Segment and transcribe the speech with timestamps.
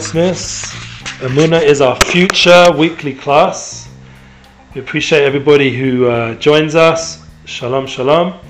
[0.00, 0.62] Smiths.
[1.20, 3.90] Amuna is our future weekly class.
[4.74, 7.26] We appreciate everybody who uh, joins us.
[7.44, 8.40] Shalom, shalom.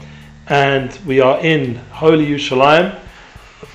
[0.47, 2.97] And we are in Holy Yerushalayim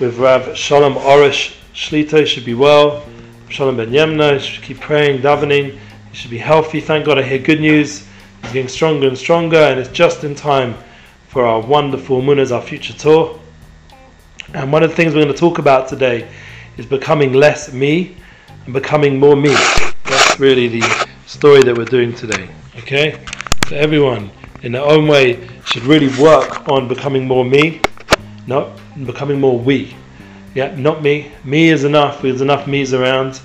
[0.00, 2.26] with Rav Shalom Arush Shlita.
[2.26, 3.04] Should be well.
[3.50, 4.40] Shalom Ben Yemna.
[4.40, 5.78] Should keep praying, davening.
[6.10, 6.80] He should be healthy.
[6.80, 8.06] Thank God I hear good news.
[8.40, 10.74] He's getting stronger and stronger, and it's just in time
[11.28, 13.38] for our wonderful Munas, our future tour.
[14.54, 16.28] And one of the things we're going to talk about today
[16.76, 18.16] is becoming less me
[18.64, 19.52] and becoming more me.
[20.04, 22.48] That's really the story that we're doing today.
[22.78, 23.20] Okay?
[23.68, 24.30] So everyone,
[24.62, 27.80] in their own way, should really work on becoming more me,
[28.46, 29.96] not becoming more we.
[30.54, 31.32] Yeah, not me.
[31.42, 32.22] Me is enough.
[32.22, 33.40] There's enough me's around.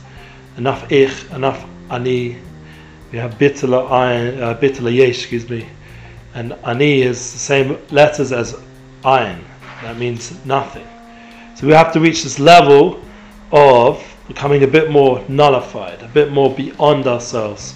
[0.57, 2.37] Enough ich, enough ani.
[3.11, 5.67] We have bitala ayin, uh, bitala excuse me.
[6.35, 8.53] And ani is the same letters as
[9.03, 9.43] ayin.
[9.81, 10.85] That means nothing.
[11.59, 13.01] So we have to reach this level
[13.51, 17.75] of becoming a bit more nullified, a bit more beyond ourselves.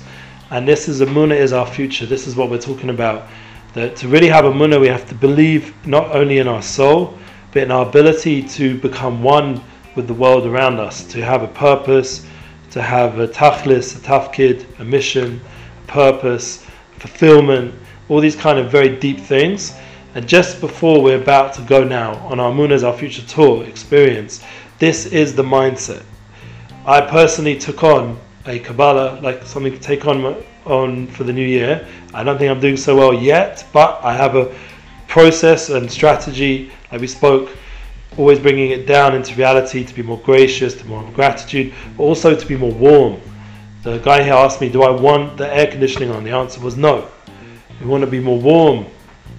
[0.51, 2.05] And this is a Amuna is our future.
[2.05, 3.27] This is what we're talking about.
[3.73, 7.17] That to really have a Amuna, we have to believe not only in our soul,
[7.51, 9.61] but in our ability to become one
[9.97, 12.25] with the world around us, to have a purpose,
[12.71, 15.41] to have a tachlis, a tafkid, a mission,
[15.83, 16.65] a purpose,
[16.99, 17.75] fulfillment,
[18.07, 19.73] all these kind of very deep things.
[20.15, 23.63] And just before we're about to go now on our Moon as our future tour
[23.63, 24.43] experience,
[24.77, 26.03] this is the mindset.
[26.85, 31.45] I personally took on a Kabbalah, like something to take on on for the new
[31.45, 31.87] year.
[32.13, 34.53] I don't think I'm doing so well yet, but I have a
[35.07, 37.49] process and strategy, like we spoke,
[38.17, 42.35] always bringing it down into reality to be more gracious, to more gratitude, but also
[42.35, 43.19] to be more warm.
[43.81, 46.23] The guy here asked me, Do I want the air conditioning on?
[46.23, 47.09] The answer was no.
[47.81, 48.85] We want to be more warm,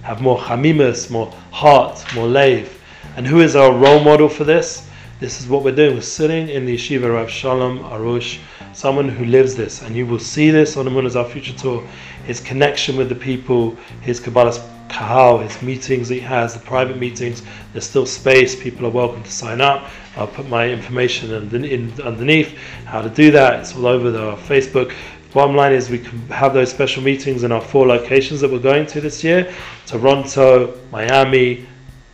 [0.05, 2.79] have more chamimus, more heart, more lave.
[3.17, 4.87] And who is our role model for this?
[5.19, 5.95] This is what we're doing.
[5.95, 8.39] We're sitting in the yeshiva Rav Shalom Arush,
[8.73, 11.53] someone who lives this, and you will see this on the Moon as our future
[11.53, 11.83] tour.
[12.25, 14.59] His connection with the people, his Kabbalas
[14.89, 17.41] kahal, his meetings he has, the private meetings.
[17.71, 18.55] There's still space.
[18.61, 19.89] People are welcome to sign up.
[20.17, 23.59] I'll put my information underneath how to do that.
[23.61, 24.93] It's all over the Facebook.
[25.35, 28.57] Bottom line is we can have those special meetings in our four locations that we're
[28.57, 29.53] going to this year:
[29.85, 31.67] Toronto, Miami,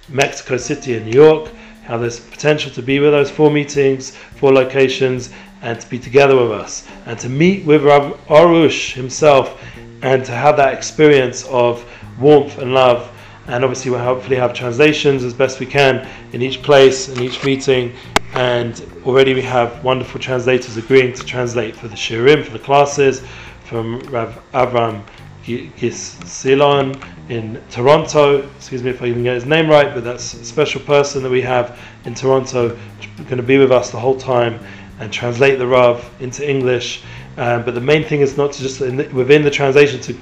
[0.10, 1.48] Mexico City, and New York
[1.84, 5.30] how there's potential to be with those four meetings, four locations,
[5.62, 9.62] and to be together with us, and to meet with Rav Arush himself,
[10.02, 11.86] and to have that experience of
[12.20, 13.08] warmth and love.
[13.46, 17.44] And obviously, we'll hopefully have translations as best we can in each place, in each
[17.44, 17.94] meeting.
[18.34, 23.22] And already we have wonderful translators agreeing to translate for the shiurim, for the classes,
[23.66, 25.04] from Rav Avram
[25.46, 28.48] Gisilon in Toronto.
[28.56, 31.32] Excuse me if I even get his name right, but that's a special person that
[31.32, 32.78] we have in Toronto,
[33.18, 34.60] going to be with us the whole time
[35.00, 37.04] and translate the Rav into English.
[37.38, 40.16] Um, but the main thing is not to just the, within the translation to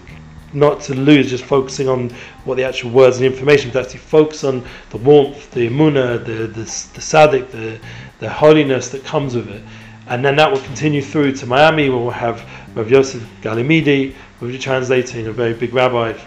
[0.54, 2.10] not to lose just focusing on
[2.46, 6.48] what the actual words and information, but actually focus on the warmth, the emuna, the
[6.48, 7.80] the, the sadik, the
[8.20, 9.62] the holiness that comes with it.
[10.08, 12.44] And then that will continue through to Miami, where we'll have
[12.74, 16.18] Rav Yosef Galimidi, who will be translating a very big rabbi,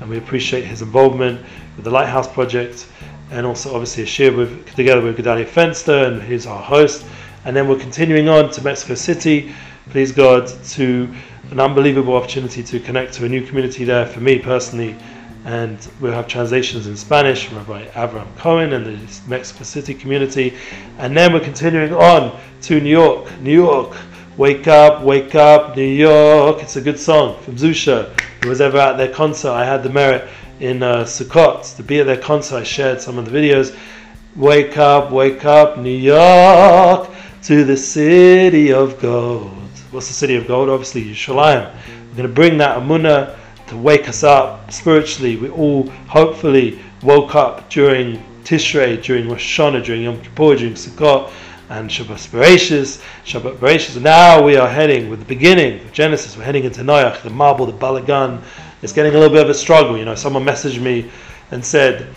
[0.00, 1.40] and we appreciate his involvement
[1.76, 2.88] with the Lighthouse Project,
[3.30, 7.04] and also obviously a share with together with Gedalia Fenster, and he's our host.
[7.44, 9.52] And then we're continuing on to Mexico City,
[9.90, 11.14] please God, to
[11.50, 14.94] an unbelievable opportunity to connect to a new community there for me personally.
[15.44, 20.54] And we'll have translations in Spanish from Rabbi Avram Cohen and the Mexico City community.
[20.98, 23.40] And then we're continuing on to New York.
[23.40, 23.96] New York,
[24.36, 26.62] wake up, wake up, New York.
[26.62, 28.18] It's a good song from Zusha.
[28.42, 30.28] Who was ever at their concert, I had the merit
[30.60, 32.56] in uh, Sukkot to be at their concert.
[32.56, 33.76] I shared some of the videos.
[34.36, 37.08] Wake up, wake up, New York,
[37.44, 39.67] to the city of gold.
[39.90, 40.68] What's the city of gold?
[40.68, 41.74] Obviously, Yerushalayim.
[42.10, 43.38] We're going to bring that Amunah
[43.68, 45.36] to wake us up spiritually.
[45.36, 51.32] We all hopefully woke up during Tishrei, during Rosh Hashanah, during Yom Kippur, during Sukkot,
[51.70, 53.98] and Shabbat Bereshis, Shabbat Bereshis.
[53.98, 56.36] Now we are heading with the beginning of Genesis.
[56.36, 58.42] We're heading into Noach, the mabul, the balagan.
[58.82, 59.96] It's getting a little bit of a struggle.
[59.96, 61.10] You know, someone messaged me
[61.50, 62.14] and said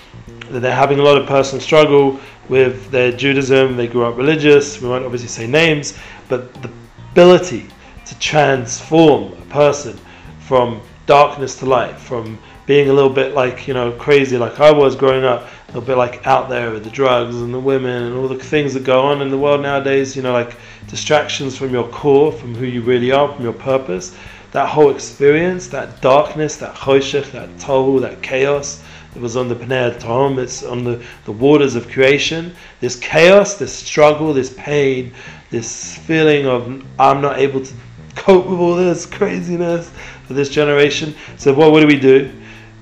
[0.49, 2.19] that they're having a lot of personal struggle
[2.49, 3.77] with their Judaism.
[3.77, 4.81] They grew up religious.
[4.81, 5.97] We won't obviously say names,
[6.27, 6.69] but the
[7.11, 7.67] ability
[8.05, 9.99] to transform a person
[10.39, 14.71] from darkness to light, from being a little bit like, you know, crazy like I
[14.71, 18.03] was growing up, a little bit like out there with the drugs and the women
[18.03, 20.55] and all the things that go on in the world nowadays, you know, like
[20.87, 24.15] distractions from your core, from who you really are, from your purpose.
[24.51, 28.83] That whole experience, that darkness, that choshech, that tohu, that chaos,
[29.15, 32.53] it was on the Pnei Tehom, it's on the, the waters of creation.
[32.79, 35.13] This chaos, this struggle, this pain,
[35.51, 37.73] this feeling of I'm not able to
[38.15, 39.91] cope with all this craziness
[40.25, 41.13] for this generation.
[41.37, 42.31] So what, what do we do?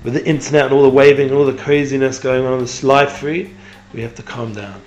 [0.04, 2.82] With the internet and all the waving and all the craziness going on in this
[2.82, 3.54] life free,
[3.92, 4.80] we have to calm down.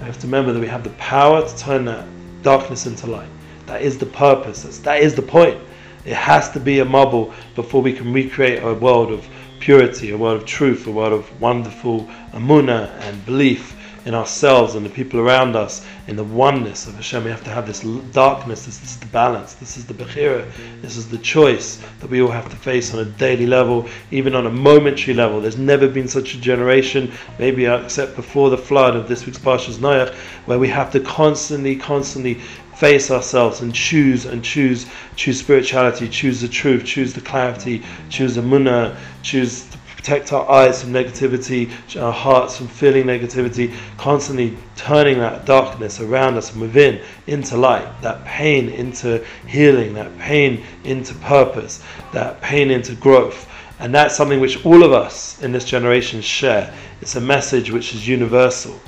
[0.00, 2.06] We have to remember that we have the power to turn that
[2.42, 3.28] darkness into light.
[3.66, 4.62] That is the purpose.
[4.62, 5.58] That's, that is the point.
[6.04, 9.26] It has to be a mabul before we can recreate a world of
[9.60, 13.74] purity, a world of truth, a world of wonderful amuna and belief
[14.04, 17.24] in ourselves and the people around us, in the oneness of Hashem.
[17.24, 17.80] We have to have this
[18.12, 20.50] darkness, this, this is the balance, this is the Bechira,
[20.82, 24.34] this is the choice that we all have to face on a daily level, even
[24.34, 25.40] on a momentary level.
[25.40, 29.38] There's never been such a generation, maybe uh, except before the flood of this week's
[29.38, 30.12] Parshas Noach,
[30.46, 32.40] where we have to constantly, constantly
[32.76, 37.80] face ourselves and choose and choose choose spirituality choose the truth choose the clarity
[38.10, 43.74] choose the munna choose to protect our eyes from negativity our hearts from feeling negativity
[43.96, 50.14] constantly turning that darkness around us and within into light that pain into healing that
[50.18, 53.50] pain into purpose that pain into growth.
[53.78, 56.72] And that's something which all of us in this generation share.
[57.00, 58.78] It's a message which is universal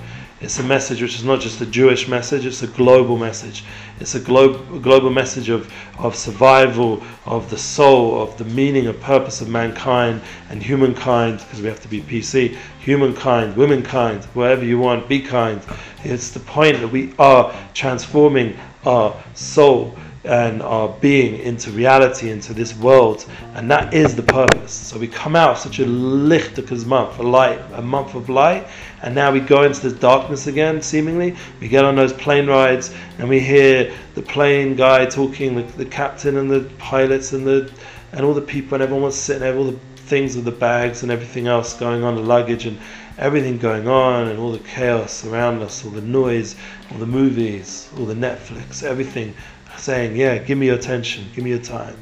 [0.41, 3.65] it's a message which is not just a Jewish message, it's a global message.
[4.00, 9.00] It's a, glo- global message of, of survival, of the soul, of the meaning and
[9.00, 14.79] purpose of mankind and humankind, because we have to be PC, humankind, womankind, wherever you
[14.79, 15.62] want, be kind.
[16.05, 22.52] It's the point that we are transforming our soul and our being into reality, into
[22.52, 23.25] this world,
[23.55, 24.73] and that is the purpose.
[24.73, 28.67] So we come out such a lichtakas month, a light, a month of light,
[29.02, 31.37] and now we go into this darkness again, seemingly.
[31.61, 35.87] We get on those plane rides, and we hear the plane guy talking, the, the
[35.87, 37.70] captain and the pilots and the
[38.12, 41.02] and all the people, and everyone wants to sit all the things with the bags
[41.02, 42.78] and everything else going on, the luggage and
[43.19, 46.56] everything going on, and all the chaos around us, all the noise,
[46.93, 49.34] all the movies, all the Netflix, everything
[49.78, 51.96] saying, Yeah, give me your attention, give me your time.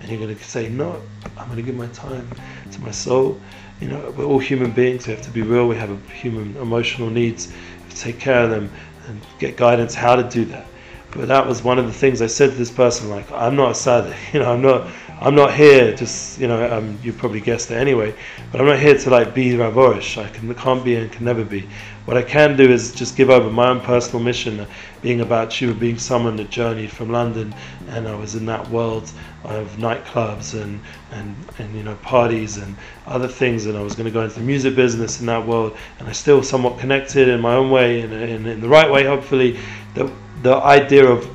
[0.00, 1.02] And you're going to say, No,
[1.36, 2.28] I'm going to give my time
[2.72, 3.40] to my soul.
[3.80, 7.08] You know, we're all human beings, we have to be real, we have human emotional
[7.08, 7.52] needs,
[7.86, 8.70] we take care of them
[9.08, 10.66] and get guidance how to do that.
[11.12, 13.72] But that was one of the things I said to this person, like, I'm not
[13.72, 14.88] a sad, you know, I'm not
[15.22, 18.14] I'm not here just you know um, you probably guessed it anyway,
[18.50, 20.16] but I'm not here to like be Rav Arush.
[20.16, 21.68] I can, can't be and can never be.
[22.06, 24.66] What I can do is just give over my own personal mission, uh,
[25.02, 27.54] being about you, being someone that journeyed from London,
[27.90, 29.12] and I was in that world
[29.44, 30.80] of nightclubs and
[31.12, 32.74] and and you know parties and
[33.06, 35.76] other things, and I was going to go into the music business in that world,
[35.98, 39.04] and I still somewhat connected in my own way, in, in, in the right way,
[39.04, 39.58] hopefully.
[39.92, 40.10] The
[40.42, 41.28] the idea of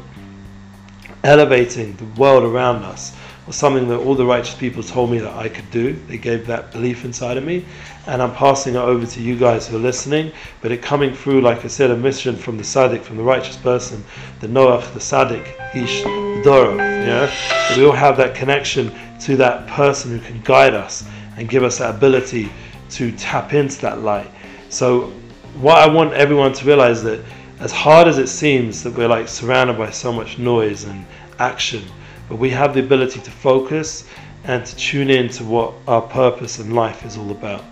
[1.23, 3.15] elevating the world around us
[3.45, 5.93] was something that all the righteous people told me that I could do.
[6.07, 7.65] They gave that belief inside of me,
[8.07, 10.31] and I'm passing it over to you guys who are listening.
[10.61, 13.57] But it coming through, like I said, a mission from the Sadiq, from the righteous
[13.57, 14.03] person,
[14.39, 16.03] the Noach, the Sadiq, Ish,
[16.43, 16.77] Dorov.
[16.77, 18.91] Yeah, we all have that connection
[19.21, 21.07] to that person who can guide us
[21.37, 22.51] and give us that ability
[22.91, 24.29] to tap into that light.
[24.69, 25.11] So,
[25.59, 27.23] what I want everyone to realize that
[27.65, 31.03] as hard as it seems that we're like surrounded by so much noise and
[31.39, 31.81] action
[32.29, 34.05] but we have the ability to focus
[34.43, 37.63] and to tune in to what our purpose in life is all about.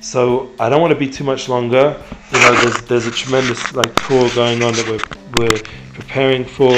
[0.00, 2.00] So I don't want to be too much longer.
[2.32, 5.62] You know, there's there's a tremendous like tour going on that we're we're
[5.94, 6.72] preparing for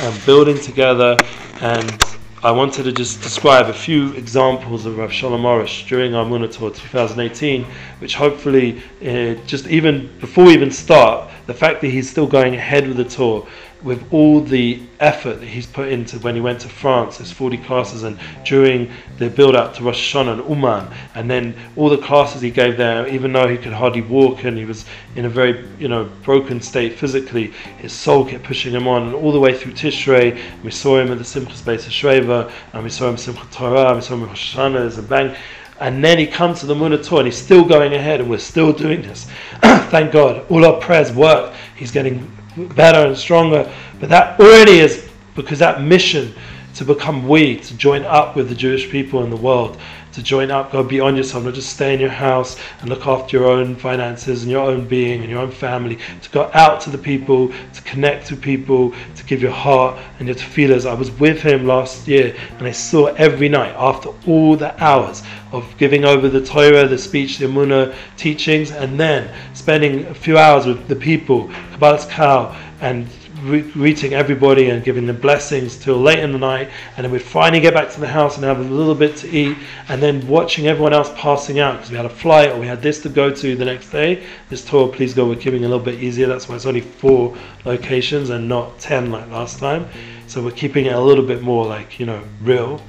[0.00, 1.16] and building together,
[1.60, 2.02] and
[2.40, 6.48] I wanted to just describe a few examples of Rav Shalom Arush during our Munah
[6.48, 7.64] Tour 2018,
[7.98, 12.54] which hopefully, uh, just even before we even start, the fact that he's still going
[12.54, 13.48] ahead with the tour
[13.82, 17.58] with all the effort that he's put into when he went to France, his 40
[17.58, 21.98] classes, and during the build up to Rosh Hashanah and Uman, and then all the
[21.98, 25.28] classes he gave there, even though he could hardly walk and he was in a
[25.28, 29.40] very you know broken state physically, his soul kept pushing him on, and all the
[29.40, 33.16] way through Tishrei, we saw him at the Simchas Beis Hashoeva, and we saw him
[33.16, 35.36] Simchat Torah, we saw him Rosh Hashanah, and bang.
[35.80, 38.38] And then he comes to the Munah Tour and he's still going ahead and we're
[38.38, 39.28] still doing this.
[39.62, 40.44] Thank God.
[40.50, 41.54] All our prayers work.
[41.76, 42.28] He's getting
[42.66, 43.72] better and stronger.
[44.00, 46.34] But that already is because that mission
[46.74, 49.78] to become we, to join up with the Jewish people in the world,
[50.18, 53.36] to join up, go beyond yourself, not just stay in your house and look after
[53.36, 56.90] your own finances and your own being and your own family, to go out to
[56.90, 60.86] the people, to connect to people, to give your heart and your feelers.
[60.86, 65.22] I was with him last year and I saw every night after all the hours
[65.52, 70.36] of giving over the Torah, the speech, the Amunah teachings, and then spending a few
[70.36, 73.06] hours with the people, Kabbalah's Kal, and
[73.42, 77.22] re- greeting everybody and giving them blessings till late in the night, and then we'd
[77.22, 79.56] finally get back to the house and have a little bit to eat,
[79.88, 82.82] and then watching everyone else passing out because we had a flight or we had
[82.82, 84.24] this to go to the next day.
[84.48, 86.26] This tour, please go, we're keeping a little bit easier.
[86.26, 89.88] That's why it's only four locations and not ten like last time.
[90.26, 92.82] So we're keeping it a little bit more like you know real,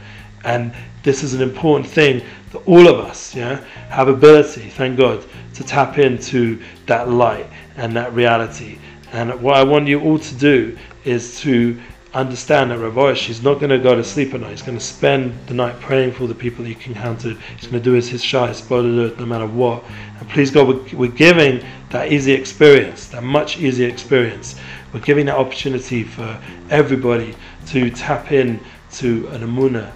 [0.44, 4.70] and this is an important thing that all of us, yeah, have ability.
[4.70, 5.24] Thank God
[5.56, 8.78] to tap into that light and that reality.
[9.12, 11.80] And what I want you all to do is to
[12.14, 14.52] understand that Rav she's not going to go to sleep at night.
[14.52, 17.38] He's going to spend the night praying for the people that he encountered.
[17.58, 19.84] He's going to do his, his his no matter what.
[20.20, 24.60] And please God, we're, we're giving that easy experience, that much easier experience.
[24.94, 26.40] We're giving that opportunity for
[26.70, 27.36] everybody
[27.68, 28.60] to tap in
[28.94, 29.92] to an amuna,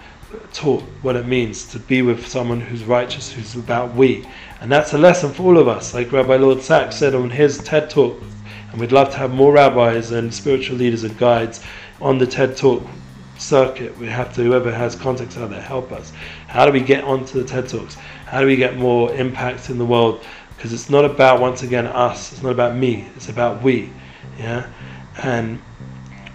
[0.52, 4.28] taught what it means to be with someone who's righteous, who's about we.
[4.62, 5.96] And that's a lesson for all of us.
[5.96, 8.22] Like Rabbi Lord Sachs said on his TED talk
[8.74, 11.64] and we'd love to have more rabbis and spiritual leaders and guides
[12.02, 12.84] on the TED Talk
[13.38, 13.96] circuit.
[14.00, 16.12] We have to, whoever has contacts out there, help us.
[16.48, 17.94] How do we get onto the TED Talks?
[18.26, 20.26] How do we get more impact in the world?
[20.58, 22.32] Because it's not about, once again, us.
[22.32, 23.08] It's not about me.
[23.16, 23.92] It's about we.
[24.40, 24.68] Yeah?
[25.22, 25.62] And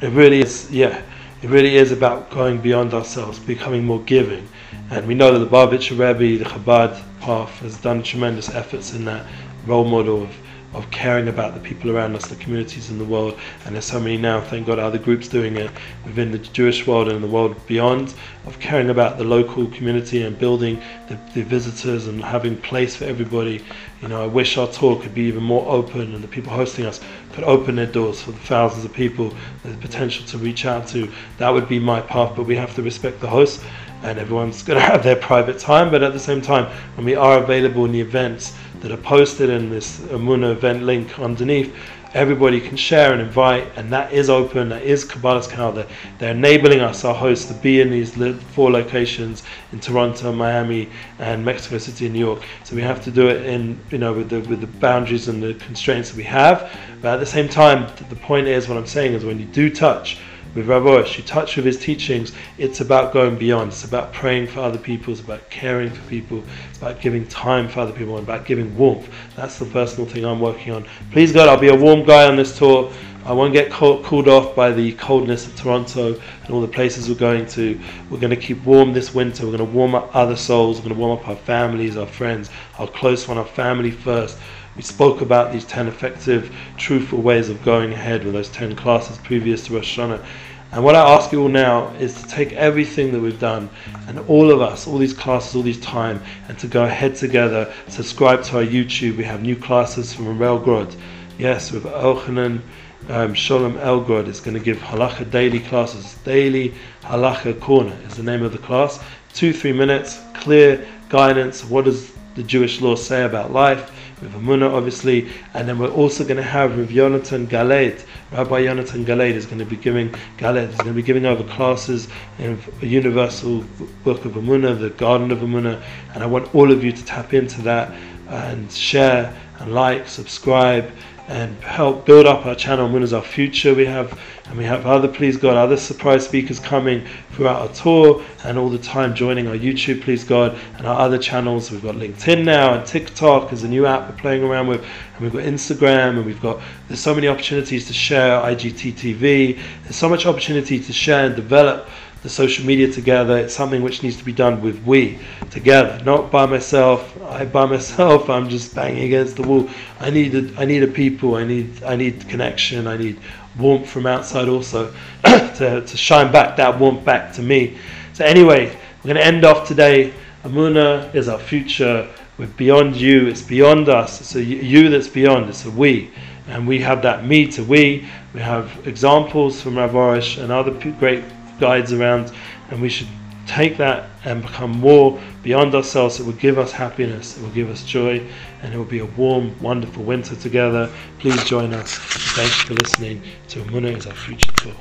[0.00, 1.02] it really is, yeah,
[1.42, 4.48] it really is about going beyond ourselves, becoming more giving.
[4.90, 9.04] And we know that the Lubavitcher Rebbe, the Chabad path, has done tremendous efforts in
[9.06, 9.26] that
[9.66, 10.36] role model of
[10.74, 13.98] of caring about the people around us, the communities in the world, and there's so
[13.98, 15.70] many now, thank God, other groups doing it
[16.04, 18.14] within the Jewish world and the world beyond,
[18.46, 23.04] of caring about the local community and building the, the visitors and having place for
[23.04, 23.64] everybody.
[24.02, 26.84] You know, I wish our tour could be even more open and the people hosting
[26.84, 27.00] us
[27.32, 29.32] could open their doors for the thousands of people,
[29.64, 31.10] the potential to reach out to.
[31.38, 33.62] That would be my path, but we have to respect the host
[34.02, 37.14] and everyone's going to have their private time, but at the same time, when we
[37.14, 41.74] are available in the events, that are posted in this Amuna event link underneath,
[42.14, 44.68] everybody can share and invite, and that is open.
[44.70, 45.86] That is Kabbalah's calendar.
[46.18, 48.14] They're enabling us, our hosts, to be in these
[48.54, 49.42] four locations
[49.72, 52.42] in Toronto, Miami, and Mexico City, and New York.
[52.64, 55.42] So we have to do it in, you know, with the with the boundaries and
[55.42, 56.70] the constraints that we have.
[57.02, 59.70] But at the same time, the point is, what I'm saying is, when you do
[59.70, 60.18] touch
[60.54, 63.72] with Rav Arush, you touch with his teachings, it's about going beyond.
[63.72, 67.68] It's about praying for other people, it's about caring for people, it's about giving time
[67.68, 69.08] for other people, and about giving warmth.
[69.36, 70.86] That's the personal thing I'm working on.
[71.12, 72.92] Please God, I'll be a warm guy on this tour.
[73.24, 77.16] I won't get cooled off by the coldness of Toronto and all the places we're
[77.16, 77.78] going to.
[78.08, 79.44] We're going to keep warm this winter.
[79.44, 80.78] We're going to warm up other souls.
[80.78, 84.38] We're going to warm up our families, our friends, our close one, our family first.
[84.78, 89.18] We spoke about these 10 effective, truthful ways of going ahead with those 10 classes
[89.18, 90.24] previous to Rosh Hashanah.
[90.70, 93.70] And what I ask you all now is to take everything that we've done
[94.06, 97.74] and all of us, all these classes, all these time, and to go ahead together,
[97.88, 99.16] subscribe to our YouTube.
[99.16, 100.94] We have new classes from Grod.
[101.38, 102.60] Yes, with Elchanan
[103.08, 106.14] um, Sholem Elgrod is going to give Halacha daily classes.
[106.24, 109.02] Daily Halacha Corner is the name of the class.
[109.34, 111.64] Two, three minutes, clear guidance.
[111.64, 113.90] What does the Jewish law say about life?
[114.20, 118.04] With Amuna, obviously, and then we're also going to have Rav Yonatan Galed.
[118.32, 121.44] Rabbi Yonatan Galed is going to be giving Galed is going to be giving over
[121.44, 122.08] classes
[122.38, 123.64] in a universal
[124.04, 125.82] book of Amuna, the Garden of Amuna,
[126.14, 127.92] and I want all of you to tap into that
[128.28, 130.90] and share and like, subscribe,
[131.28, 132.88] and help build up our channel.
[132.90, 133.74] When is our future?
[133.74, 138.24] We have, and we have other, please God, other surprise speakers coming throughout our tour
[138.44, 141.70] and all the time joining our YouTube, please God, and our other channels.
[141.70, 145.20] We've got LinkedIn now and TikTok is a new app we're playing around with, and
[145.20, 150.08] we've got Instagram, and we've got there's so many opportunities to share IGTV There's so
[150.08, 151.88] much opportunity to share and develop
[152.22, 153.38] the social media together.
[153.38, 155.18] It's something which needs to be done with we
[155.50, 157.16] together, not by myself.
[157.22, 159.68] I by myself, I'm just banging against the wall.
[160.00, 161.36] I need a, I need a people.
[161.36, 162.86] I need I need connection.
[162.86, 163.20] I need
[163.58, 164.92] warmth from outside also
[165.24, 167.78] to, to shine back that warmth back to me.
[168.12, 168.66] So anyway,
[168.98, 170.12] we're going to end off today.
[170.44, 172.08] Amuna is our future.
[172.38, 173.26] We're beyond you.
[173.26, 174.20] It's beyond us.
[174.20, 175.48] It's a you that's beyond.
[175.48, 176.10] It's a we.
[176.46, 178.08] And we have that me to we.
[178.32, 181.24] We have examples from Rav Arush and other great
[181.59, 182.31] guides around,
[182.69, 183.07] and we should
[183.45, 186.19] take that and become more beyond ourselves.
[186.19, 188.25] It will give us happiness, it will give us joy,
[188.61, 190.89] and it will be a warm, wonderful winter together.
[191.19, 191.95] Please join us.
[192.35, 194.73] Thanks for listening to Amuna is our future tour.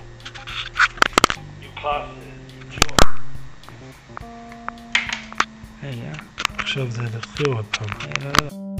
[5.80, 6.22] Hey, yeah.
[6.58, 7.02] עכשיו זה
[7.46, 8.75] עוד פעם.